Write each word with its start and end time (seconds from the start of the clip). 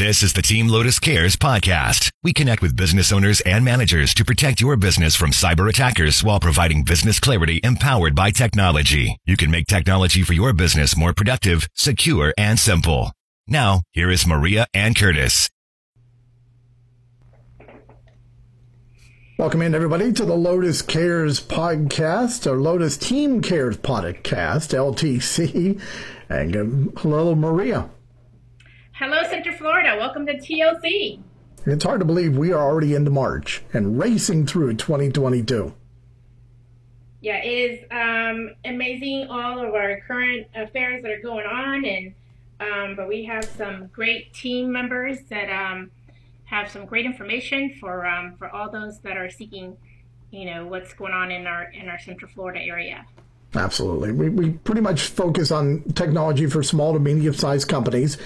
This 0.00 0.22
is 0.22 0.32
the 0.32 0.40
Team 0.40 0.66
Lotus 0.66 0.98
Cares 0.98 1.36
podcast. 1.36 2.10
We 2.22 2.32
connect 2.32 2.62
with 2.62 2.74
business 2.74 3.12
owners 3.12 3.42
and 3.42 3.62
managers 3.62 4.14
to 4.14 4.24
protect 4.24 4.58
your 4.58 4.78
business 4.78 5.14
from 5.14 5.30
cyber 5.30 5.68
attackers 5.68 6.24
while 6.24 6.40
providing 6.40 6.84
business 6.84 7.20
clarity 7.20 7.60
empowered 7.62 8.14
by 8.14 8.30
technology. 8.30 9.18
You 9.26 9.36
can 9.36 9.50
make 9.50 9.66
technology 9.66 10.22
for 10.22 10.32
your 10.32 10.54
business 10.54 10.96
more 10.96 11.12
productive, 11.12 11.68
secure, 11.74 12.32
and 12.38 12.58
simple. 12.58 13.12
Now, 13.46 13.82
here 13.92 14.10
is 14.10 14.26
Maria 14.26 14.66
and 14.72 14.96
Curtis. 14.96 15.50
Welcome 19.36 19.60
in, 19.60 19.74
everybody, 19.74 20.14
to 20.14 20.24
the 20.24 20.34
Lotus 20.34 20.80
Cares 20.80 21.42
podcast, 21.42 22.50
or 22.50 22.58
Lotus 22.58 22.96
Team 22.96 23.42
Cares 23.42 23.76
podcast, 23.76 24.72
LTC. 24.72 25.78
And 26.30 26.56
uh, 26.56 27.00
hello, 27.02 27.34
Maria. 27.34 27.90
Florida. 29.60 29.94
Welcome 29.98 30.24
to 30.24 30.38
TLC. 30.38 31.20
It's 31.66 31.84
hard 31.84 32.00
to 32.00 32.06
believe 32.06 32.34
we 32.34 32.50
are 32.50 32.62
already 32.62 32.94
into 32.94 33.10
March 33.10 33.60
and 33.74 33.98
racing 33.98 34.46
through 34.46 34.76
2022. 34.76 35.74
Yeah, 37.20 37.36
it 37.44 37.46
is 37.46 37.84
um, 37.90 38.54
amazing 38.64 39.26
all 39.28 39.58
of 39.58 39.74
our 39.74 40.00
current 40.00 40.46
affairs 40.54 41.02
that 41.02 41.10
are 41.10 41.20
going 41.20 41.44
on, 41.44 41.84
and 41.84 42.14
um, 42.58 42.96
but 42.96 43.06
we 43.06 43.26
have 43.26 43.44
some 43.44 43.88
great 43.88 44.32
team 44.32 44.72
members 44.72 45.18
that 45.28 45.50
um, 45.50 45.90
have 46.44 46.70
some 46.70 46.86
great 46.86 47.04
information 47.04 47.76
for 47.78 48.06
um, 48.06 48.36
for 48.38 48.48
all 48.48 48.70
those 48.70 49.00
that 49.00 49.18
are 49.18 49.28
seeking, 49.28 49.76
you 50.30 50.46
know, 50.46 50.66
what's 50.66 50.94
going 50.94 51.12
on 51.12 51.30
in 51.30 51.46
our 51.46 51.64
in 51.64 51.90
our 51.90 51.98
Central 51.98 52.30
Florida 52.30 52.60
area. 52.60 53.04
Absolutely, 53.54 54.12
we 54.12 54.30
we 54.30 54.50
pretty 54.52 54.80
much 54.80 55.02
focus 55.02 55.50
on 55.50 55.82
technology 55.94 56.46
for 56.46 56.62
small 56.62 56.94
to 56.94 56.98
medium 56.98 57.34
sized 57.34 57.68
companies. 57.68 58.16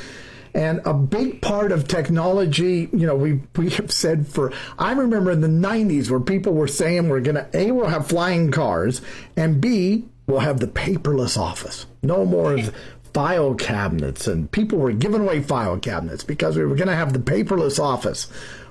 And 0.55 0.81
a 0.85 0.95
big 0.95 1.43
part 1.43 1.73
of 1.73 1.89
technology, 1.89 2.89
you 2.93 3.07
know, 3.07 3.17
we 3.17 3.41
we 3.57 3.71
have 3.71 3.91
said 3.91 4.29
for 4.29 4.53
I 4.79 4.93
remember 4.93 5.33
in 5.33 5.41
the 5.41 5.49
'90s 5.49 6.11
where 6.11 6.21
people 6.21 6.55
were 6.55 6.69
saying 6.69 7.09
we're 7.09 7.21
gonna 7.21 7.49
a 7.53 7.73
we'll 7.73 7.89
have 7.89 8.07
flying 8.07 8.53
cars, 8.53 9.03
and 9.37 9.61
b 9.61 10.05
we'll 10.27 10.41
have 10.41 10.61
the 10.61 10.69
paperless 10.69 11.37
office. 11.37 11.87
No 12.03 12.25
more 12.25 12.55
of 12.55 12.73
file 13.15 13.55
cabinets, 13.55 14.27
and 14.27 14.51
people 14.51 14.79
were 14.79 14.93
giving 14.93 15.23
away 15.23 15.41
file 15.41 15.79
cabinets 15.79 16.25
because 16.25 16.57
we 16.57 16.65
were 16.65 16.75
going 16.75 16.89
to 16.89 16.97
have 16.97 17.13
the 17.13 17.19
paperless 17.21 17.79
office. 17.79 18.27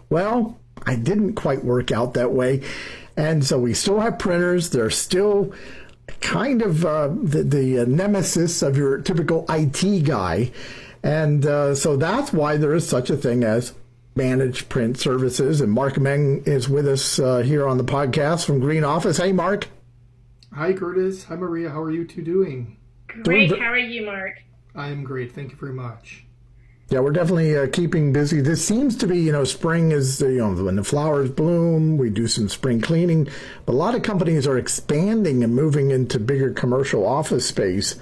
Well, 0.09 0.59
I 0.85 0.95
didn't 0.95 1.35
quite 1.35 1.63
work 1.63 1.91
out 1.91 2.13
that 2.15 2.33
way. 2.33 2.61
And 3.15 3.45
so 3.45 3.57
we 3.57 3.73
still 3.73 4.01
have 4.01 4.19
printers. 4.19 4.71
They're 4.71 4.89
still 4.89 5.53
kind 6.19 6.61
of 6.61 6.85
uh, 6.85 7.07
the, 7.07 7.43
the 7.43 7.85
nemesis 7.85 8.61
of 8.61 8.75
your 8.75 8.97
typical 8.99 9.45
IT 9.49 10.03
guy. 10.03 10.51
And 11.03 11.45
uh, 11.45 11.75
so 11.75 11.97
that's 11.97 12.31
why 12.31 12.57
there 12.57 12.73
is 12.73 12.87
such 12.87 13.09
a 13.09 13.17
thing 13.17 13.43
as 13.43 13.73
managed 14.15 14.69
print 14.69 14.97
services. 14.97 15.59
And 15.59 15.71
Mark 15.71 15.97
Meng 15.97 16.43
is 16.45 16.69
with 16.69 16.87
us 16.87 17.19
uh, 17.19 17.39
here 17.39 17.67
on 17.67 17.77
the 17.77 17.83
podcast 17.83 18.45
from 18.45 18.59
Green 18.59 18.83
Office. 18.83 19.17
Hey, 19.17 19.33
Mark. 19.33 19.67
Hi, 20.53 20.71
Curtis. 20.71 21.25
Hi, 21.25 21.35
Maria. 21.35 21.69
How 21.69 21.81
are 21.81 21.91
you 21.91 22.05
two 22.05 22.21
doing? 22.21 22.77
Great. 23.07 23.49
How 23.59 23.65
are 23.65 23.77
you, 23.77 24.05
Mark? 24.05 24.41
I 24.75 24.89
am 24.89 25.03
great. 25.03 25.33
Thank 25.33 25.51
you 25.51 25.57
very 25.57 25.73
much. 25.73 26.25
Yeah, 26.89 26.99
we're 26.99 27.11
definitely 27.11 27.57
uh, 27.57 27.67
keeping 27.67 28.13
busy. 28.13 28.39
This 28.39 28.63
seems 28.63 28.95
to 28.97 29.07
be, 29.07 29.19
you 29.19 29.31
know, 29.31 29.45
spring 29.45 29.91
is, 29.91 30.21
you 30.21 30.37
know, 30.37 30.53
when 30.53 30.75
the 30.75 30.83
flowers 30.83 31.31
bloom, 31.31 31.97
we 31.97 32.09
do 32.11 32.27
some 32.27 32.47
spring 32.49 32.81
cleaning. 32.81 33.27
But 33.65 33.73
a 33.73 33.75
lot 33.75 33.95
of 33.95 34.03
companies 34.03 34.45
are 34.45 34.57
expanding 34.57 35.43
and 35.43 35.55
moving 35.55 35.91
into 35.91 36.19
bigger 36.19 36.51
commercial 36.51 37.05
office 37.05 37.47
space. 37.47 37.95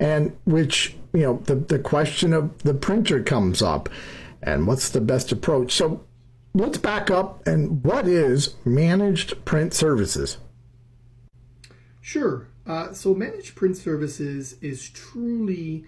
And 0.00 0.36
which, 0.44 0.96
you 1.12 1.20
know, 1.20 1.42
the, 1.44 1.54
the 1.54 1.78
question 1.78 2.32
of 2.32 2.62
the 2.62 2.74
printer 2.74 3.22
comes 3.22 3.62
up 3.62 3.88
and 4.42 4.66
what's 4.66 4.90
the 4.90 5.00
best 5.00 5.32
approach. 5.32 5.72
So 5.72 6.04
let's 6.54 6.78
back 6.78 7.10
up 7.10 7.46
and 7.46 7.84
what 7.84 8.06
is 8.06 8.54
managed 8.64 9.44
print 9.44 9.74
services? 9.74 10.38
Sure. 12.00 12.48
Uh, 12.66 12.92
so 12.92 13.14
managed 13.14 13.54
print 13.54 13.76
services 13.76 14.56
is 14.60 14.90
truly 14.90 15.84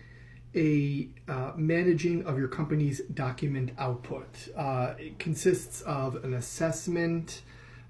a 0.55 1.09
uh, 1.28 1.53
managing 1.56 2.25
of 2.27 2.39
your 2.39 2.49
company's 2.49 3.00
document 3.15 3.71
output. 3.78 4.49
Uh, 4.56 4.95
it 4.99 5.19
consists 5.19 5.81
of 5.83 6.16
an 6.25 6.34
assessment, 6.34 7.43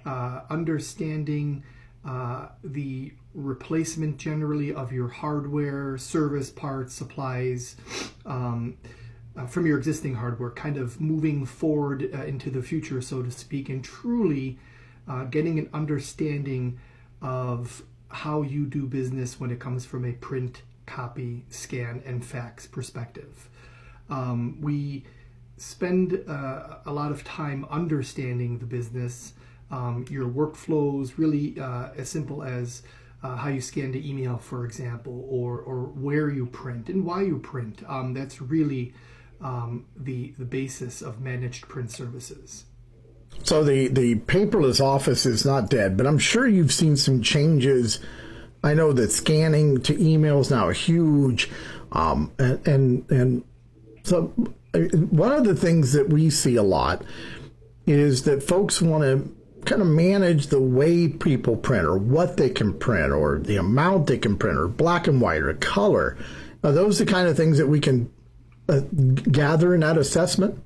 uh, 0.05 0.43
understanding 0.51 1.63
uh, 2.05 2.49
the 2.65 3.13
replacement 3.35 4.17
generally 4.17 4.73
of 4.73 4.93
your 4.93 5.09
hardware, 5.09 5.99
service 5.99 6.51
parts, 6.51 6.95
supplies. 6.95 7.77
Um, 8.27 8.77
uh, 9.37 9.47
from 9.47 9.65
your 9.65 9.79
existing 9.79 10.17
hardware, 10.17 10.51
kind 10.51 10.77
of 10.77 11.01
moving 11.01 11.47
forward 11.47 12.03
into 12.03 12.51
the 12.51 12.61
future, 12.61 13.01
so 13.01 13.23
to 13.23 13.31
speak, 13.31 13.69
and 13.69 13.83
truly 13.83 14.59
getting 15.31 15.59
an 15.59 15.69
understanding 15.73 16.79
of 17.23 17.83
how 18.11 18.43
you 18.43 18.67
do 18.67 18.87
business 18.87 19.39
when 19.39 19.51
it 19.51 19.61
comes 19.61 19.85
from 19.85 20.05
a 20.05 20.13
print, 20.13 20.63
copy, 20.87 21.45
scan, 21.49 22.03
and 22.05 22.25
fax 22.25 22.67
perspective. 22.67 23.49
Um, 24.09 24.61
we 24.61 25.05
spend 25.57 26.25
uh, 26.29 26.79
a 26.85 26.93
lot 26.93 27.13
of 27.13 27.23
time 27.23 27.65
understanding 27.71 28.59
the 28.59 28.67
business, 28.67 29.35
um, 29.71 30.05
your 30.11 30.29
workflows, 30.29 31.19
really 31.19 31.59
uh, 31.59 31.91
as 31.97 32.09
simple 32.09 32.43
as 32.43 32.83
uh, 33.23 33.37
how 33.37 33.49
you 33.49 33.61
scan 33.61 33.93
to 33.93 34.09
email, 34.09 34.39
for 34.39 34.65
example, 34.65 35.27
or, 35.29 35.59
or 35.61 35.85
where 35.85 36.31
you 36.31 36.47
print 36.47 36.89
and 36.89 37.05
why 37.05 37.23
you 37.23 37.39
print. 37.39 37.83
Um, 37.87 38.15
that's 38.15 38.41
really 38.41 38.95
um, 39.41 39.87
the, 39.97 40.35
the 40.39 40.45
basis 40.45 41.03
of 41.03 41.21
managed 41.21 41.69
print 41.69 41.91
services. 41.91 42.65
So 43.43 43.63
the 43.65 43.89
the 43.89 44.17
paperless 44.17 44.81
office 44.81 45.25
is 45.25 45.47
not 45.47 45.71
dead, 45.71 45.97
but 45.97 46.07
I'm 46.07 46.19
sure 46.19 46.47
you've 46.47 46.73
seen 46.73 46.97
some 46.97 47.23
changes. 47.23 48.01
I 48.63 48.75
know 48.75 48.93
that 48.93 49.13
scanning 49.13 49.81
to 49.83 49.99
email 50.03 50.41
is 50.41 50.51
now 50.51 50.69
huge, 50.71 51.49
um, 51.93 52.33
and, 52.39 52.67
and 52.67 53.11
and 53.11 53.45
so 54.03 54.33
uh, 54.75 54.81
one 55.11 55.33
of 55.33 55.45
the 55.45 55.55
things 55.55 55.93
that 55.93 56.11
we 56.11 56.29
see 56.29 56.57
a 56.57 56.63
lot 56.63 57.03
is 57.87 58.25
that 58.25 58.43
folks 58.43 58.83
want 58.83 59.05
to 59.05 59.40
kind 59.65 59.83
of 59.83 59.89
manage 59.89 60.49
the 60.49 60.61
way 60.61 61.09
people 61.09 61.57
print 61.57 61.85
or 61.85 61.99
what 61.99 62.37
they 62.37 62.51
can 62.51 62.73
print 62.73 63.13
or 63.13 63.39
the 63.39 63.57
amount 63.57 64.07
they 64.07 64.19
can 64.19 64.37
print 64.37 64.59
or 64.59 64.69
black 64.69 65.07
and 65.07 65.21
white 65.21 65.43
or 65.43 65.55
color. 65.55 66.17
Are 66.63 66.73
those 66.73 66.99
the 66.99 67.07
kind 67.07 67.29
of 67.29 67.37
things 67.37 67.59
that 67.59 67.69
we 67.69 67.81
can 67.81 68.13
uh, 68.69 68.81
gather 69.31 69.75
in 69.75 69.81
that 69.81 69.97
assessment? 69.97 70.63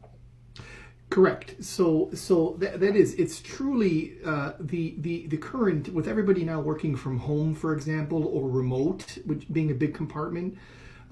Correct. 1.11 1.63
So, 1.63 2.11
so 2.13 2.57
that, 2.59 2.81
that 2.81 2.97
is, 2.97 3.15
it's 3.15 3.41
truly 3.41 4.17
uh, 4.25 4.53
the 4.59 4.97
the 4.99 5.27
the 5.29 5.37
current 5.37 5.93
with 5.95 6.09
everybody 6.09 6.45
now 6.45 6.61
working 6.61 6.97
from 6.97 7.19
home, 7.19 7.55
for 7.55 7.73
example, 7.73 8.27
or 8.27 8.49
remote, 8.49 9.19
which 9.25 9.47
being 9.53 9.71
a 9.71 9.75
big 9.75 9.95
compartment 9.95 10.59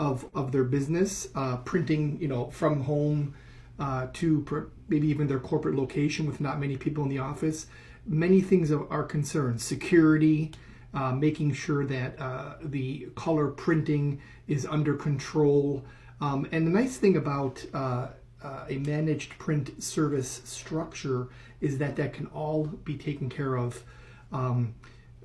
of 0.01 0.29
of 0.35 0.51
their 0.51 0.65
business, 0.65 1.29
uh, 1.37 1.59
printing, 1.59 2.21
you 2.21 2.27
know, 2.27 2.51
from 2.51 2.81
home 2.83 3.35
uh, 3.83 4.07
to 4.13 4.43
pr- 4.43 4.61
maybe 4.89 5.09
even 5.09 5.27
their 5.27 5.41
corporate 5.41 5.75
location 5.75 6.25
with 6.25 6.41
not 6.41 6.61
many 6.61 6.77
people 6.77 7.03
in 7.03 7.11
the 7.11 7.19
office. 7.19 7.67
Many 8.07 8.41
things 8.41 8.71
are 8.71 9.03
concerned: 9.03 9.61
security, 9.61 10.53
uh, 10.95 11.13
making 11.13 11.53
sure 11.55 11.85
that 11.87 12.21
uh, 12.21 12.55
the 12.63 13.09
color 13.17 13.49
printing 13.49 14.21
is 14.47 14.67
under 14.67 14.95
control. 14.95 15.85
Um, 16.21 16.47
and 16.53 16.65
the 16.65 16.71
nice 16.71 16.97
thing 16.97 17.17
about 17.17 17.65
uh, 17.75 18.09
uh, 18.45 18.65
a 18.69 18.79
managed 18.79 19.37
print 19.39 19.83
service 19.83 20.43
structure 20.45 21.29
is 21.61 21.79
that 21.79 21.97
that 21.97 22.13
can 22.13 22.27
all 22.27 22.67
be 22.85 22.97
taken 22.97 23.29
care 23.29 23.57
of 23.57 23.83
um, 24.31 24.75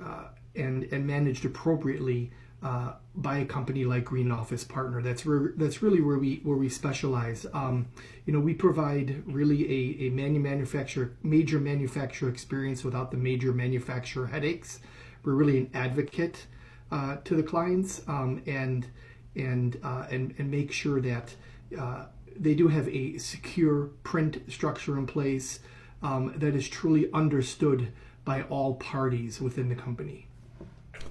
uh, 0.03 0.29
and 0.55 0.83
and 0.91 1.05
managed 1.05 1.45
appropriately 1.45 2.31
uh, 2.63 2.93
by 3.15 3.37
a 3.37 3.45
company 3.45 3.85
like 3.85 4.05
Green 4.05 4.31
Office 4.31 4.63
Partner. 4.63 5.01
That's 5.01 5.23
that's 5.57 5.81
really 5.81 6.01
where 6.01 6.17
we 6.17 6.41
where 6.43 6.57
we 6.57 6.69
specialize. 6.69 7.45
Um, 7.53 7.87
you 8.25 8.33
know, 8.33 8.39
we 8.39 8.53
provide 8.53 9.23
really 9.27 9.63
a, 9.65 10.07
a 10.07 10.09
manu- 10.09 10.39
manufacturer 10.39 11.13
major 11.23 11.59
manufacturer 11.59 12.29
experience 12.29 12.83
without 12.83 13.11
the 13.11 13.17
major 13.17 13.53
manufacturer 13.53 14.27
headaches. 14.27 14.79
We're 15.23 15.33
really 15.33 15.57
an 15.59 15.69
advocate 15.73 16.47
uh, 16.91 17.17
to 17.25 17.35
the 17.35 17.43
clients 17.43 18.01
um, 18.07 18.41
and 18.47 18.87
and 19.35 19.79
uh, 19.83 20.07
and 20.09 20.33
and 20.37 20.49
make 20.49 20.71
sure 20.71 20.99
that 21.01 21.35
uh, 21.77 22.05
they 22.35 22.55
do 22.55 22.67
have 22.67 22.87
a 22.89 23.17
secure 23.17 23.87
print 24.03 24.41
structure 24.47 24.97
in 24.97 25.05
place 25.05 25.59
um, 26.01 26.33
that 26.37 26.55
is 26.55 26.67
truly 26.67 27.11
understood 27.13 27.91
by 28.25 28.43
all 28.43 28.75
parties 28.75 29.39
within 29.41 29.69
the 29.69 29.75
company. 29.75 30.26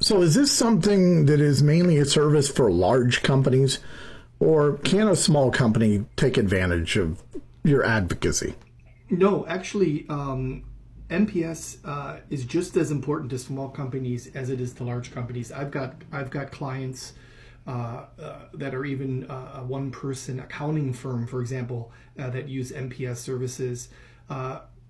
So, 0.01 0.23
is 0.23 0.35
this 0.35 0.53
something 0.53 1.27
that 1.27 1.41
is 1.41 1.63
mainly 1.63 1.97
a 1.99 2.05
service 2.05 2.49
for 2.49 2.71
large 2.71 3.23
companies, 3.23 3.79
or 4.39 4.75
can 4.79 5.09
a 5.09 5.17
small 5.17 5.51
company 5.51 6.05
take 6.17 6.37
advantage 6.37 6.97
of 6.97 7.23
your 7.65 7.85
advocacy? 7.85 8.55
No, 9.09 9.47
actually, 9.47 10.07
um, 10.09 10.65
MPS 11.09 11.79
uh, 11.85 12.21
is 12.31 12.45
just 12.45 12.77
as 12.77 12.91
important 12.91 13.31
to 13.31 13.39
small 13.39 13.69
companies 13.69 14.35
as 14.35 14.51
it 14.51 14.61
is 14.61 14.73
to 14.75 14.85
large 14.85 15.13
companies. 15.13 15.51
I've 15.53 15.71
got 15.71 15.95
I've 16.13 16.31
got 16.31 16.51
clients 16.51 17.15
uh, 17.67 18.05
uh, 18.21 18.39
that 18.55 18.75
are 18.75 18.85
even 18.85 19.29
uh, 19.31 19.61
a 19.61 19.65
one 19.65 19.91
person 19.91 20.41
accounting 20.41 20.93
firm, 20.93 21.27
for 21.27 21.41
example, 21.41 21.91
uh, 22.19 22.31
that 22.31 22.49
use 22.49 22.71
MPS 22.71 23.17
services. 23.17 23.89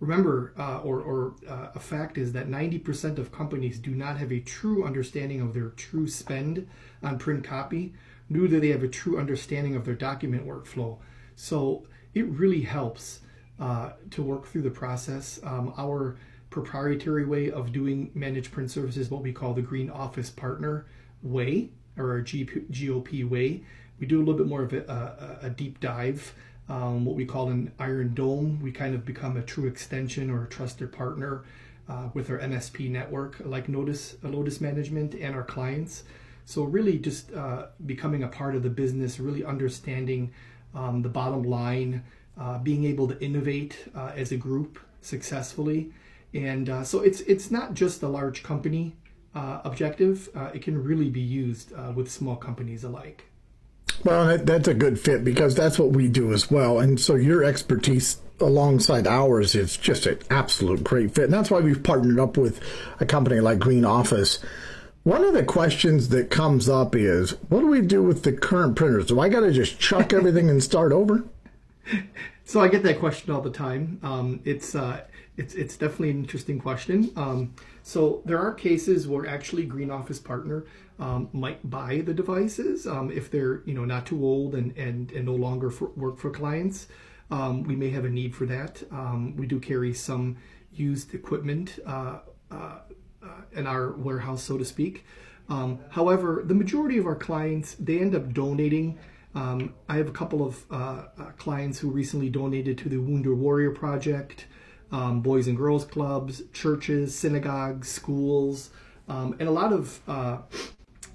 Uh, 0.01 0.07
remember, 0.07 0.53
uh, 0.59 0.79
or, 0.79 1.01
or 1.01 1.35
a 1.75 1.81
fact 1.81 2.19
is 2.19 2.33
that 2.33 2.49
90% 2.49 3.19
of 3.19 3.33
companies 3.33 3.79
do 3.79 3.91
not 3.91 4.19
have 4.19 4.33
a 4.33 4.41
true 4.41 4.85
understanding 4.85 5.41
of 5.41 5.55
their 5.55 5.71
true 5.71 6.09
spend 6.09 6.69
on 7.03 7.19
print 7.19 7.45
copy, 7.45 7.95
nor 8.29 8.49
do 8.49 8.61
they 8.61 8.69
have 8.69 8.83
a 8.83 8.89
true 8.89 9.19
understanding 9.19 9.77
of 9.77 9.85
their 9.85 9.95
document 9.95 10.47
workflow. 10.47 10.99
So 11.35 11.87
it 12.15 12.27
really 12.27 12.63
helps 12.63 13.21
to 13.59 14.23
work 14.23 14.47
through 14.47 14.63
the 14.63 14.71
process. 14.71 15.41
Um, 15.43 15.73
our 15.79 16.17
proprietary 16.51 17.25
way 17.25 17.51
of 17.51 17.73
doing 17.73 18.11
managed 18.15 18.53
print 18.53 18.71
services, 18.71 19.11
what 19.11 19.23
we 19.23 19.33
call 19.33 19.55
the 19.55 19.63
Green 19.63 19.91
Office 19.91 20.31
Partner 20.31 20.87
way, 21.23 21.71
or 21.97 22.13
our 22.13 22.23
GOP 22.23 23.29
way. 23.29 23.63
We 23.99 24.07
do 24.07 24.19
a 24.19 24.21
little 24.21 24.35
bit 24.35 24.47
more 24.47 24.63
of 24.63 24.73
a, 24.73 25.39
a, 25.43 25.47
a 25.47 25.51
deep 25.51 25.81
dive, 25.81 26.35
um, 26.69 27.05
what 27.05 27.17
we 27.17 27.25
call 27.25 27.49
an 27.49 27.73
Iron 27.79 28.15
Dome. 28.15 28.61
We 28.63 28.73
kind 28.73 28.95
of 28.95 29.05
become 29.05 29.37
a 29.37 29.43
true 29.43 29.67
extension 29.67 30.31
or 30.31 30.45
a 30.45 30.49
trusted 30.49 30.93
partner 30.93 31.45
uh, 31.89 32.09
with 32.15 32.31
our 32.31 32.39
MSP 32.39 32.91
network, 32.91 33.37
like 33.45 33.69
Notice 33.69 34.17
Lotus 34.23 34.61
Management 34.61 35.15
and 35.15 35.35
our 35.35 35.45
clients. 35.45 36.05
So 36.45 36.65
really, 36.65 36.99
just 36.99 37.33
uh, 37.33 37.67
becoming 37.87 38.23
a 38.23 38.29
part 38.29 38.55
of 38.55 38.63
the 38.63 38.71
business, 38.71 39.19
really 39.19 39.45
understanding 39.45 40.33
um, 40.75 41.03
the 41.03 41.09
bottom 41.09 41.43
line, 41.43 42.05
uh, 42.39 42.59
being 42.59 42.85
able 42.85 43.09
to 43.09 43.21
innovate 43.23 43.89
uh, 43.95 44.13
as 44.15 44.31
a 44.33 44.37
group 44.37 44.79
successfully, 45.01 45.93
and 46.35 46.69
uh, 46.69 46.85
so 46.85 47.01
it's 47.01 47.21
it's 47.23 47.51
not 47.51 47.75
just 47.75 48.03
a 48.03 48.09
large 48.09 48.43
company 48.43 48.95
uh, 49.37 49.61
objective, 49.65 50.29
uh, 50.35 50.51
it 50.55 50.63
can 50.63 50.83
really 50.83 51.11
be 51.11 51.21
used 51.21 51.73
uh, 51.75 51.93
with 51.95 52.11
small 52.11 52.37
companies 52.37 52.85
alike. 52.85 53.25
Well, 54.05 54.27
that, 54.27 54.47
that's 54.47 54.69
a 54.69 54.75
good 54.75 55.01
fit 55.01 55.25
because 55.25 55.55
that's 55.55 55.79
what 55.79 55.91
we 55.91 56.09
do 56.09 56.33
as 56.33 56.51
well. 56.51 56.79
And 56.79 57.01
so 57.01 57.15
your 57.15 57.43
expertise 57.45 58.19
alongside 58.41 59.07
ours 59.07 59.55
is 59.55 59.77
just 59.77 60.07
an 60.07 60.19
absolute 60.31 60.85
great 60.85 61.15
fit. 61.15 61.25
And 61.25 61.33
that's 61.33 61.51
why 61.51 61.61
we've 61.61 61.83
partnered 61.83 62.21
up 62.21 62.37
with 62.37 62.61
a 63.01 63.07
company 63.07 63.41
like 63.41 63.59
Green 63.59 63.85
Office. 63.85 64.39
One 65.03 65.25
of 65.25 65.35
the 65.35 65.45
questions 65.45 66.09
that 66.11 66.31
comes 66.31 66.69
up 66.69 66.95
is 66.95 67.33
what 67.49 67.61
do 67.61 67.69
we 67.69 67.81
do 67.81 68.03
with 68.03 68.25
the 68.25 68.33
current 68.33 68.77
printers? 68.77 69.07
Do 69.07 69.21
I 69.21 69.29
got 69.29 69.41
to 69.41 69.53
just 69.53 69.79
chuck 69.79 70.13
everything 70.13 70.51
and 70.51 70.63
start 70.63 70.93
over? 70.93 71.25
So 72.45 72.61
I 72.61 72.69
get 72.69 72.83
that 72.83 72.99
question 72.99 73.33
all 73.33 73.41
the 73.41 73.51
time. 73.51 74.01
Um, 74.03 74.41
it's 74.45 74.75
uh, 74.75 75.03
it's 75.37 75.55
it's 75.55 75.77
definitely 75.77 76.11
an 76.11 76.19
interesting 76.19 76.59
question. 76.59 77.11
Um, 77.17 77.55
so 77.87 78.21
there 78.25 78.41
are 78.41 78.53
cases 78.53 79.07
where 79.07 79.29
actually 79.29 79.65
Green 79.65 79.93
Office 79.93 80.19
Partner 80.19 80.65
um, 80.99 81.29
might 81.33 81.71
buy 81.71 81.99
the 81.99 82.13
devices 82.13 82.85
um, 82.85 83.13
if 83.13 83.31
they're 83.31 83.63
you 83.65 83.75
know 83.75 83.85
not 83.85 84.07
too 84.07 84.25
old 84.25 84.57
and 84.57 84.77
and, 84.77 85.13
and 85.13 85.25
no 85.25 85.37
longer 85.37 85.71
for, 85.71 85.91
work 85.91 86.19
for 86.19 86.31
clients. 86.33 86.89
Um, 87.31 87.63
we 87.63 87.77
may 87.77 87.91
have 87.91 88.05
a 88.05 88.11
need 88.11 88.35
for 88.35 88.45
that. 88.47 88.83
Um, 88.91 89.37
we 89.37 89.47
do 89.47 89.61
carry 89.61 89.95
some 89.95 90.37
used 90.73 91.15
equipment 91.15 91.79
uh, 91.87 92.19
uh, 92.51 92.79
uh, 93.23 93.43
in 93.53 93.69
our 93.69 93.93
warehouse, 93.93 94.43
so 94.43 94.59
to 94.59 94.65
speak. 94.65 95.05
Um, 95.49 95.79
however, 95.91 96.43
the 96.45 96.55
majority 96.55 96.99
of 96.99 97.07
our 97.07 97.15
clients 97.15 97.77
they 97.79 98.01
end 98.01 98.17
up 98.17 98.35
donating. 98.35 98.99
Um, 99.37 99.75
I 99.89 99.99
have 99.99 100.09
a 100.09 100.19
couple 100.23 100.45
of 100.45 100.65
uh, 100.73 100.75
uh, 100.75 101.25
clients 101.39 101.79
who 101.79 101.91
recently 101.91 102.31
donated 102.31 102.79
to 102.79 102.89
the 102.89 102.99
Wounded 102.99 103.39
Warrior 103.39 103.71
Project 103.71 104.47
um, 104.93 105.21
boys 105.21 105.47
and 105.47 105.57
girls 105.57 105.85
clubs, 105.85 106.43
churches, 106.53 107.17
synagogues, 107.17 107.89
schools, 107.89 108.71
um, 109.09 109.37
and 109.39 109.49
a 109.49 109.53
lot 109.53 109.73
of 109.73 110.01
uh, 110.09 110.39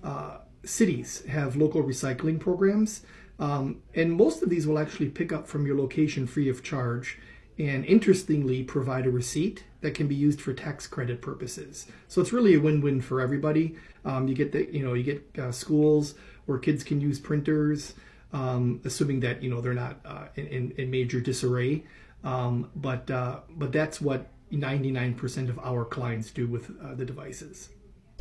uh, 0.03 0.37
cities 0.63 1.25
have 1.25 1.55
local 1.55 1.83
recycling 1.83 2.39
programs. 2.39 3.05
Um, 3.39 3.81
and 3.95 4.13
most 4.13 4.43
of 4.43 4.49
these 4.49 4.67
will 4.67 4.77
actually 4.77 5.09
pick 5.09 5.33
up 5.33 5.47
from 5.47 5.65
your 5.65 5.75
location 5.77 6.27
free 6.27 6.47
of 6.47 6.63
charge 6.63 7.17
and 7.57 7.83
interestingly 7.85 8.63
provide 8.63 9.05
a 9.05 9.11
receipt 9.11 9.63
that 9.81 9.93
can 9.93 10.07
be 10.07 10.15
used 10.15 10.39
for 10.39 10.53
tax 10.53 10.87
credit 10.87 11.21
purposes. 11.21 11.87
So 12.07 12.21
it's 12.21 12.31
really 12.31 12.53
a 12.53 12.59
win-win 12.59 13.01
for 13.01 13.19
everybody. 13.19 13.75
Um, 14.05 14.27
you 14.27 14.35
get 14.35 14.51
the, 14.51 14.71
you 14.71 14.85
know, 14.85 14.93
you 14.93 15.03
get 15.03 15.39
uh, 15.39 15.51
schools 15.51 16.15
where 16.45 16.59
kids 16.59 16.83
can 16.83 17.01
use 17.01 17.19
printers, 17.19 17.93
um, 18.33 18.81
assuming 18.85 19.19
that 19.21 19.43
you 19.43 19.49
know 19.49 19.61
they're 19.61 19.73
not 19.73 19.99
uh, 20.05 20.27
in, 20.35 20.71
in, 20.77 20.89
major 20.89 21.19
disarray. 21.19 21.83
Um, 22.23 22.69
but 22.75 23.09
uh, 23.09 23.39
but 23.49 23.71
that's 23.71 23.99
what 23.99 24.27
99% 24.51 25.49
of 25.49 25.59
our 25.59 25.85
clients 25.85 26.31
do 26.31 26.47
with 26.47 26.71
uh, 26.83 26.93
the 26.93 27.05
devices. 27.05 27.69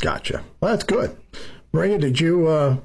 Gotcha. 0.00 0.42
Well, 0.60 0.72
that's 0.72 0.84
good. 0.84 1.16
Maria, 1.72 1.98
did 1.98 2.20
you 2.20 2.46
uh, 2.46 2.76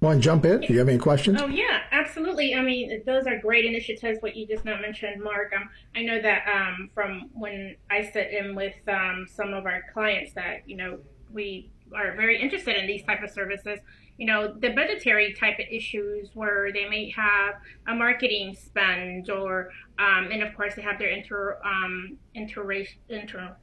want 0.00 0.18
to 0.18 0.24
jump 0.24 0.44
in? 0.44 0.60
Do 0.60 0.72
you 0.72 0.78
have 0.78 0.88
any 0.88 0.98
questions? 0.98 1.40
Oh 1.42 1.48
yeah, 1.48 1.80
absolutely. 1.90 2.54
I 2.54 2.62
mean, 2.62 3.02
those 3.04 3.26
are 3.26 3.38
great 3.38 3.64
initiatives. 3.64 4.18
What 4.20 4.36
you 4.36 4.46
just 4.46 4.64
not 4.64 4.80
mentioned, 4.80 5.22
Mark. 5.22 5.52
Um, 5.54 5.68
I 5.96 6.02
know 6.02 6.20
that 6.22 6.44
um, 6.46 6.90
from 6.94 7.30
when 7.32 7.76
I 7.90 8.04
sit 8.04 8.30
in 8.30 8.54
with 8.54 8.76
um, 8.88 9.26
some 9.28 9.52
of 9.52 9.66
our 9.66 9.82
clients 9.92 10.32
that 10.34 10.68
you 10.68 10.76
know 10.76 10.98
we 11.32 11.70
are 11.94 12.14
very 12.16 12.40
interested 12.40 12.76
in 12.76 12.86
these 12.86 13.04
type 13.04 13.22
of 13.22 13.30
services 13.30 13.80
you 14.16 14.26
know, 14.26 14.52
the 14.52 14.70
budgetary 14.70 15.34
type 15.34 15.58
of 15.58 15.66
issues 15.70 16.30
where 16.34 16.72
they 16.72 16.88
may 16.88 17.10
have 17.10 17.54
a 17.88 17.94
marketing 17.94 18.54
spend 18.54 19.28
or, 19.28 19.70
um, 19.98 20.28
and 20.30 20.42
of 20.42 20.54
course 20.54 20.74
they 20.74 20.82
have 20.82 20.98
their 20.98 21.08
inter, 21.08 21.58
um, 21.64 22.16
inter, 22.34 22.84
inter 23.08 23.56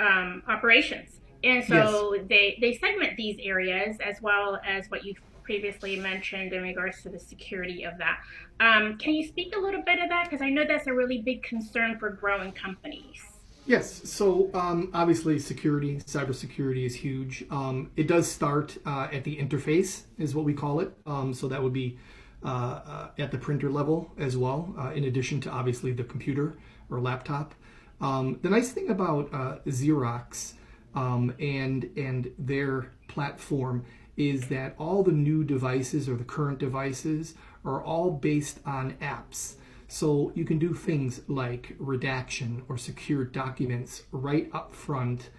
um, 0.00 0.42
operations. 0.48 1.20
And 1.44 1.64
so 1.64 2.14
yes. 2.14 2.24
they, 2.28 2.58
they 2.60 2.74
segment 2.74 3.16
these 3.16 3.38
areas 3.42 3.98
as 4.04 4.20
well 4.20 4.58
as 4.66 4.86
what 4.88 5.04
you 5.04 5.14
previously 5.44 5.96
mentioned 5.96 6.52
in 6.54 6.62
regards 6.62 7.02
to 7.02 7.10
the 7.10 7.20
security 7.20 7.84
of 7.84 7.98
that. 7.98 8.18
Um, 8.60 8.96
can 8.98 9.12
you 9.12 9.26
speak 9.26 9.54
a 9.54 9.58
little 9.60 9.82
bit 9.82 10.00
of 10.02 10.08
that? 10.08 10.24
Because 10.24 10.42
I 10.42 10.48
know 10.48 10.64
that's 10.66 10.86
a 10.86 10.94
really 10.94 11.18
big 11.18 11.42
concern 11.42 11.98
for 11.98 12.10
growing 12.10 12.52
companies. 12.52 13.33
Yes. 13.66 14.10
So 14.10 14.50
um, 14.52 14.90
obviously, 14.92 15.38
security, 15.38 15.96
cybersecurity 15.96 16.84
is 16.84 16.94
huge. 16.94 17.44
Um, 17.50 17.90
it 17.96 18.06
does 18.06 18.30
start 18.30 18.76
uh, 18.84 19.08
at 19.10 19.24
the 19.24 19.36
interface, 19.36 20.02
is 20.18 20.34
what 20.34 20.44
we 20.44 20.52
call 20.52 20.80
it. 20.80 20.92
Um, 21.06 21.32
so 21.32 21.48
that 21.48 21.62
would 21.62 21.72
be 21.72 21.98
uh, 22.44 22.48
uh, 22.48 23.08
at 23.18 23.30
the 23.30 23.38
printer 23.38 23.70
level 23.70 24.12
as 24.18 24.36
well, 24.36 24.74
uh, 24.78 24.90
in 24.90 25.04
addition 25.04 25.40
to 25.40 25.50
obviously 25.50 25.92
the 25.92 26.04
computer 26.04 26.58
or 26.90 27.00
laptop. 27.00 27.54
Um, 28.02 28.38
the 28.42 28.50
nice 28.50 28.70
thing 28.70 28.90
about 28.90 29.32
uh, 29.32 29.58
Xerox 29.66 30.52
um, 30.94 31.34
and 31.40 31.90
and 31.96 32.30
their 32.38 32.90
platform 33.08 33.86
is 34.18 34.48
that 34.48 34.74
all 34.78 35.02
the 35.02 35.12
new 35.12 35.42
devices 35.42 36.06
or 36.06 36.16
the 36.16 36.24
current 36.24 36.58
devices 36.58 37.34
are 37.64 37.82
all 37.82 38.10
based 38.10 38.60
on 38.66 38.92
apps. 39.00 39.54
So 39.88 40.32
you 40.34 40.44
can 40.44 40.58
do 40.58 40.74
things 40.74 41.20
like 41.28 41.76
redaction 41.78 42.62
or 42.68 42.78
secure 42.78 43.24
documents 43.24 44.02
right 44.12 44.48
up 44.52 44.74
front. 44.74 45.30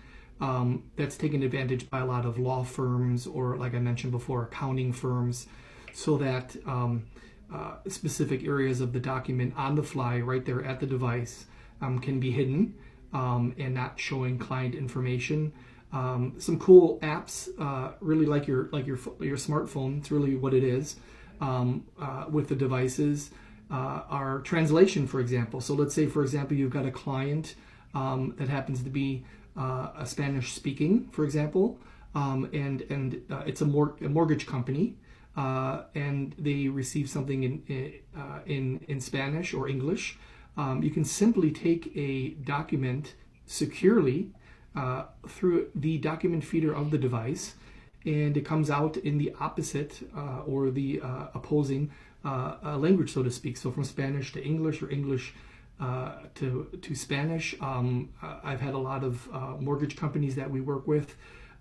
Um, 0.42 0.84
that's 0.98 1.18
taken 1.18 1.44
advantage 1.44 1.90
by 1.90 2.00
a 2.00 2.06
lot 2.06 2.26
of 2.26 2.38
law 2.38 2.64
firms 2.64 3.26
or, 3.26 3.58
like 3.58 3.74
I 3.74 3.80
mentioned 3.80 4.12
before, 4.12 4.44
accounting 4.44 4.92
firms, 4.92 5.48
so 5.94 6.18
that 6.18 6.58
um, 6.66 7.06
uh, 7.54 7.76
specific 7.88 8.44
areas 8.44 8.82
of 8.82 8.92
the 8.92 9.00
document 9.00 9.54
on 9.56 9.76
the 9.76 9.84
fly, 9.84 10.20
right 10.20 10.46
there 10.46 10.64
at 10.64 10.82
the 10.82 10.86
device, 10.86 11.46
um, 11.82 12.00
can 12.00 12.20
be 12.20 12.32
hidden 12.32 12.76
um, 13.14 13.56
and 13.58 13.74
not 13.74 13.98
showing 13.98 14.38
client 14.38 14.76
information. 14.76 15.54
Um, 15.94 16.34
some 16.38 16.60
cool 16.60 17.00
apps, 17.00 17.48
uh, 17.58 17.94
really 18.02 18.26
like 18.26 18.48
your 18.48 18.68
like 18.74 18.86
your 18.86 19.00
your 19.22 19.38
smartphone. 19.38 20.00
It's 20.00 20.12
really 20.12 20.36
what 20.36 20.54
it 20.54 20.64
is 20.64 20.98
um, 21.40 21.86
uh, 22.00 22.26
with 22.30 22.50
the 22.50 22.56
devices 22.56 23.32
uh, 23.72 24.02
our 24.10 24.40
translation, 24.42 25.08
for 25.08 25.20
example. 25.20 25.62
So 25.62 25.74
let's 25.74 25.94
say, 25.94 26.06
for 26.06 26.22
example, 26.22 26.56
you've 26.56 26.72
got 26.72 26.86
a 26.86 26.92
client 26.92 27.56
um, 27.94 28.36
that 28.38 28.50
happens 28.50 28.84
to 28.84 28.90
be 28.90 29.26
uh, 29.58 29.90
a 29.98 30.06
Spanish 30.06 30.54
speaking, 30.54 31.08
for 31.12 31.24
example, 31.24 31.80
um, 32.14 32.50
and 32.54 32.82
and 32.90 33.22
uh, 33.32 33.44
it's 33.46 33.62
a, 33.62 33.66
mor- 33.66 33.96
a, 34.02 34.10
mortgage 34.10 34.46
company, 34.46 34.98
uh, 35.38 35.84
and 35.96 36.36
they 36.38 36.68
receive 36.68 37.10
something 37.10 37.44
in 37.44 37.94
uh, 38.18 38.40
in 38.46 38.84
in 38.88 39.00
Spanish 39.00 39.54
or 39.54 39.68
English. 39.68 40.18
Um, 40.58 40.84
you 40.84 40.92
can 40.92 41.04
simply 41.04 41.52
take 41.52 41.92
a 41.96 42.30
document 42.44 43.16
securely 43.46 44.32
uh, 44.76 45.06
through 45.28 45.70
the 45.76 45.98
document 45.98 46.44
feeder 46.44 46.74
of 46.74 46.92
the 46.92 46.98
device, 46.98 47.56
and 48.06 48.36
it 48.38 48.46
comes 48.46 48.70
out 48.70 48.98
in 48.98 49.18
the 49.18 49.34
opposite 49.40 50.02
or 50.46 50.70
the 50.70 51.02
opposing 51.34 51.92
uh, 52.26 52.58
a 52.64 52.78
language, 52.78 53.14
so 53.14 53.24
to 53.24 53.32
speak. 53.32 53.56
So 53.56 53.72
from 53.72 53.84
Spanish 53.84 54.34
to 54.34 54.44
English 54.44 54.82
or 54.82 54.90
English 54.90 55.34
uh, 55.80 56.14
to 56.36 56.68
to 56.82 56.96
Spanish. 56.96 57.56
Um, 57.62 58.10
uh, 58.24 58.40
I've 58.44 58.62
had 58.62 58.74
a 58.74 58.78
lot 58.78 59.04
of 59.04 59.28
uh, 59.34 59.58
mortgage 59.60 59.98
companies 59.98 60.36
that 60.36 60.50
we 60.50 60.62
work 60.62 60.88
with 60.88 61.16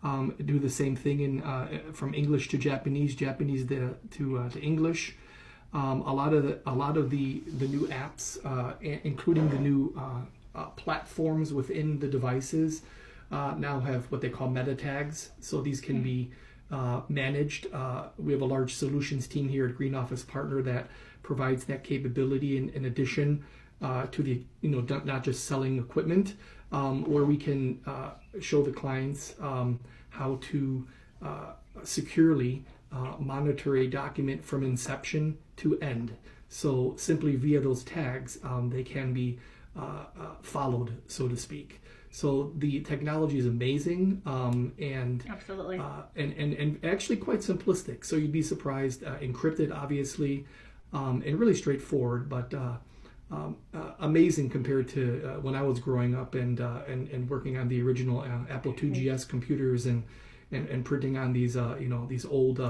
um, 0.04 0.34
do 0.44 0.60
the 0.60 0.70
same 0.70 0.94
thing 0.94 1.20
in 1.20 1.42
uh, 1.42 1.80
from 1.92 2.14
English 2.14 2.48
to 2.50 2.58
Japanese, 2.58 3.16
Japanese 3.16 3.66
to 3.66 3.94
to, 4.12 4.38
uh, 4.38 4.48
to 4.50 4.60
English. 4.60 5.16
Um, 5.72 6.02
a 6.02 6.14
lot 6.14 6.32
of 6.32 6.44
the, 6.44 6.60
a 6.64 6.72
lot 6.72 6.96
of 6.96 7.10
the 7.10 7.40
the 7.58 7.66
new 7.66 7.88
apps, 7.88 8.38
including 8.80 9.48
the 9.48 9.58
new 9.58 9.92
platforms 10.76 11.52
within 11.52 11.98
the 11.98 12.06
devices, 12.06 12.82
now 13.32 13.80
have 13.80 14.04
what 14.12 14.20
they 14.20 14.30
call 14.30 14.48
meta 14.48 14.76
tags. 14.76 15.30
So 15.40 15.60
these 15.60 15.80
can 15.80 16.02
be 16.02 16.30
uh, 16.70 17.02
managed. 17.08 17.66
Uh, 17.72 18.06
we 18.18 18.32
have 18.32 18.42
a 18.42 18.46
large 18.46 18.74
solutions 18.74 19.26
team 19.26 19.48
here 19.48 19.66
at 19.66 19.76
Green 19.76 19.94
Office 19.94 20.22
Partner 20.22 20.62
that 20.62 20.88
provides 21.22 21.64
that 21.64 21.84
capability 21.84 22.56
in, 22.56 22.68
in 22.70 22.84
addition 22.86 23.44
uh, 23.82 24.06
to 24.06 24.22
the 24.22 24.42
you 24.60 24.70
know 24.70 24.80
not 25.04 25.22
just 25.22 25.44
selling 25.44 25.78
equipment, 25.78 26.34
um, 26.72 27.04
where 27.04 27.24
we 27.24 27.36
can 27.36 27.80
uh, 27.86 28.10
show 28.40 28.62
the 28.62 28.72
clients 28.72 29.34
um, 29.40 29.78
how 30.10 30.38
to 30.40 30.86
uh, 31.22 31.52
securely 31.82 32.64
monitor 33.18 33.76
a 33.76 33.88
document 33.88 34.44
from 34.44 34.62
inception 34.62 35.36
to 35.56 35.76
end. 35.80 36.16
So 36.48 36.94
simply 36.96 37.34
via 37.34 37.60
those 37.60 37.82
tags, 37.82 38.38
um, 38.44 38.70
they 38.70 38.84
can 38.84 39.12
be 39.12 39.40
followed, 40.42 41.02
so 41.08 41.26
to 41.26 41.36
speak. 41.36 41.80
So 42.14 42.52
the 42.58 42.78
technology 42.82 43.38
is 43.38 43.46
amazing 43.46 44.22
um, 44.24 44.72
and 44.78 45.24
absolutely 45.28 45.80
uh, 45.80 46.02
and, 46.14 46.32
and 46.34 46.54
and 46.54 46.84
actually 46.84 47.16
quite 47.16 47.40
simplistic. 47.40 48.04
So 48.04 48.14
you'd 48.14 48.30
be 48.30 48.40
surprised. 48.40 49.02
Uh, 49.02 49.16
encrypted, 49.16 49.74
obviously, 49.74 50.46
um, 50.92 51.24
and 51.26 51.40
really 51.40 51.56
straightforward, 51.56 52.28
but 52.28 52.54
uh, 52.54 52.74
um, 53.32 53.56
uh, 53.74 53.94
amazing 53.98 54.48
compared 54.48 54.88
to 54.90 55.28
uh, 55.28 55.40
when 55.40 55.56
I 55.56 55.62
was 55.62 55.80
growing 55.80 56.14
up 56.14 56.36
and 56.36 56.60
uh, 56.60 56.82
and 56.86 57.08
and 57.08 57.28
working 57.28 57.56
on 57.56 57.66
the 57.66 57.82
original 57.82 58.24
Apple 58.48 58.72
IIgs 58.74 59.26
computers 59.28 59.86
and, 59.86 60.04
and 60.52 60.68
and 60.68 60.84
printing 60.84 61.18
on 61.18 61.32
these 61.32 61.56
you 61.56 61.88
know 61.88 62.06
these 62.06 62.24
old. 62.24 62.60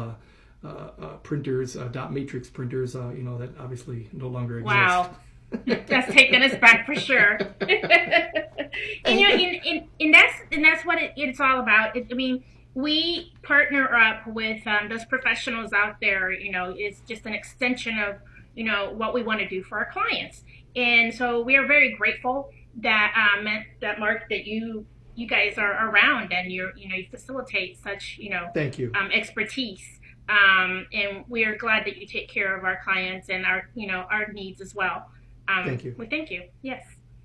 printers, 1.22 1.74
dot 1.92 2.14
matrix 2.14 2.48
printers, 2.48 2.94
you 2.94 3.22
know 3.22 3.36
that 3.36 3.50
obviously 3.60 4.08
no 4.14 4.28
longer 4.28 4.60
exist. 4.60 4.74
Wow, 4.74 5.10
that's 5.66 6.10
taken 6.14 6.42
us 6.42 6.54
back 6.54 6.86
for 6.86 6.94
sure. 6.94 7.38
and, 9.04 9.20
you 9.20 9.28
know, 9.28 9.34
and, 9.44 9.66
and, 9.66 9.88
and, 10.00 10.14
that's 10.14 10.34
and 10.52 10.64
that's 10.64 10.84
what 10.84 10.98
it, 11.02 11.12
it's 11.16 11.40
all 11.40 11.60
about. 11.60 11.96
It, 11.96 12.08
I 12.10 12.14
mean, 12.14 12.44
we 12.74 13.32
partner 13.42 13.94
up 13.94 14.26
with 14.26 14.66
um, 14.66 14.88
those 14.88 15.04
professionals 15.04 15.72
out 15.72 15.96
there. 16.00 16.32
You 16.32 16.52
know, 16.52 16.74
it's 16.76 17.00
just 17.00 17.26
an 17.26 17.32
extension 17.32 17.98
of 17.98 18.16
you 18.54 18.64
know 18.64 18.92
what 18.92 19.14
we 19.14 19.22
want 19.22 19.40
to 19.40 19.48
do 19.48 19.62
for 19.62 19.78
our 19.78 19.90
clients, 19.90 20.42
and 20.76 21.14
so 21.14 21.40
we 21.40 21.56
are 21.56 21.66
very 21.66 21.94
grateful 21.96 22.50
that 22.76 23.14
um, 23.16 23.46
that 23.80 23.98
Mark 23.98 24.28
that 24.28 24.46
you 24.46 24.86
you 25.16 25.28
guys 25.28 25.58
are 25.58 25.88
around 25.90 26.32
and 26.32 26.50
you're 26.50 26.76
you 26.76 26.88
know 26.88 26.96
you 26.96 27.06
facilitate 27.10 27.80
such 27.82 28.16
you 28.18 28.30
know 28.30 28.48
thank 28.54 28.78
you 28.78 28.92
um, 28.94 29.10
expertise. 29.12 30.00
Um, 30.26 30.86
and 30.94 31.24
we 31.28 31.44
are 31.44 31.54
glad 31.54 31.84
that 31.84 31.98
you 31.98 32.06
take 32.06 32.30
care 32.30 32.56
of 32.56 32.64
our 32.64 32.80
clients 32.82 33.28
and 33.28 33.44
our 33.44 33.68
you 33.74 33.86
know 33.86 34.06
our 34.10 34.32
needs 34.32 34.60
as 34.60 34.74
well. 34.74 35.10
Um, 35.46 35.64
thank 35.64 35.84
you. 35.84 35.94
Well, 35.98 36.08
thank 36.10 36.30
you. 36.30 36.44
Yes. 36.62 36.82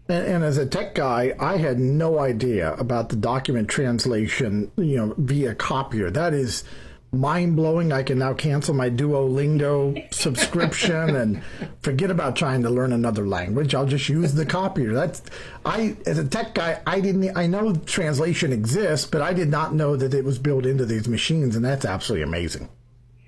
And, 0.09 0.25
and, 0.25 0.43
as 0.43 0.57
a 0.57 0.65
tech 0.65 0.95
guy, 0.95 1.33
I 1.39 1.57
had 1.57 1.79
no 1.79 2.19
idea 2.19 2.73
about 2.73 3.09
the 3.09 3.15
document 3.15 3.69
translation, 3.69 4.71
you 4.75 4.97
know, 4.97 5.13
via 5.17 5.53
copier. 5.53 6.09
That 6.09 6.33
is 6.33 6.63
mind 7.11 7.55
blowing. 7.55 7.91
I 7.91 8.03
can 8.03 8.19
now 8.19 8.33
cancel 8.33 8.73
my 8.73 8.89
Duolingo 8.89 10.11
subscription 10.13 11.15
and 11.15 11.43
forget 11.81 12.11
about 12.11 12.35
trying 12.35 12.63
to 12.63 12.69
learn 12.69 12.91
another 12.91 13.27
language. 13.27 13.73
I'll 13.75 13.85
just 13.85 14.09
use 14.09 14.33
the 14.33 14.45
copier. 14.45 14.93
That's 14.93 15.21
I 15.65 15.95
as 16.05 16.17
a 16.17 16.27
tech 16.27 16.55
guy, 16.55 16.81
I 16.85 16.99
didn't 16.99 17.37
I 17.37 17.47
know 17.47 17.75
translation 17.75 18.51
exists, 18.51 19.05
but 19.05 19.21
I 19.21 19.33
did 19.33 19.49
not 19.49 19.73
know 19.73 19.95
that 19.95 20.13
it 20.13 20.25
was 20.25 20.39
built 20.39 20.65
into 20.65 20.85
these 20.85 21.07
machines 21.07 21.55
and 21.55 21.63
that's 21.63 21.85
absolutely 21.85 22.23
amazing. 22.23 22.69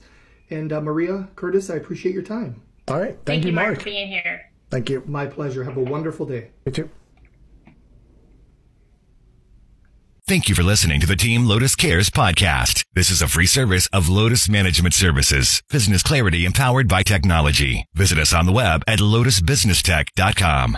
And 0.49 0.73
uh, 0.73 0.81
Maria, 0.81 1.29
Curtis, 1.35 1.69
I 1.69 1.75
appreciate 1.75 2.13
your 2.13 2.23
time. 2.23 2.61
All 2.87 2.99
right. 2.99 3.11
Thank, 3.11 3.25
Thank 3.25 3.45
you, 3.45 3.51
Mark, 3.51 3.67
Mark, 3.67 3.79
for 3.79 3.85
being 3.85 4.07
here. 4.07 4.49
Thank 4.69 4.89
you. 4.89 5.03
My 5.05 5.27
pleasure. 5.27 5.63
Have 5.63 5.77
a 5.77 5.81
wonderful 5.81 6.25
day. 6.25 6.49
You 6.65 6.71
too. 6.71 6.89
Thank 10.25 10.47
you 10.47 10.55
for 10.55 10.63
listening 10.63 11.01
to 11.01 11.07
the 11.07 11.17
Team 11.17 11.45
Lotus 11.45 11.75
Cares 11.75 12.09
podcast. 12.09 12.85
This 12.93 13.09
is 13.09 13.21
a 13.21 13.27
free 13.27 13.45
service 13.45 13.89
of 13.91 14.07
Lotus 14.07 14.47
Management 14.47 14.93
Services. 14.93 15.61
Business 15.69 16.01
clarity 16.01 16.45
empowered 16.45 16.87
by 16.87 17.03
technology. 17.03 17.85
Visit 17.93 18.17
us 18.17 18.33
on 18.33 18.45
the 18.45 18.53
web 18.53 18.83
at 18.87 18.99
lotusbusinesstech.com. 18.99 20.77